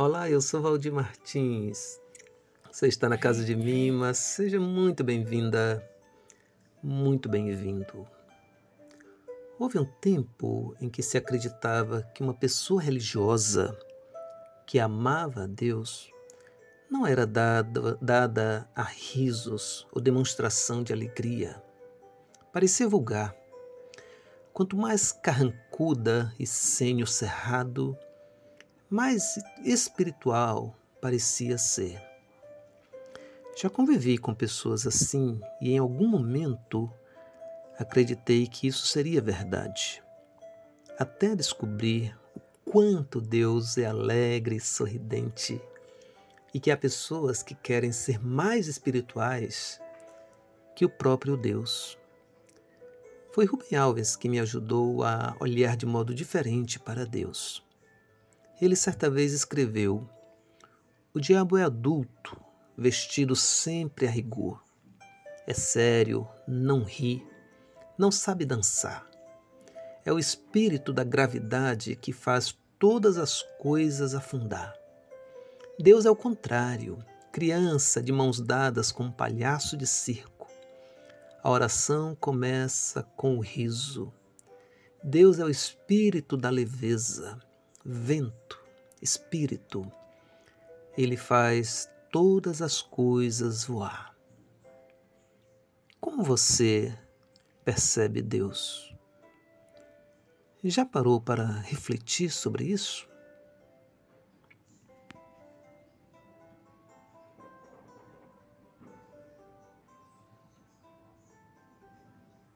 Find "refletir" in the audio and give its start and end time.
101.46-102.30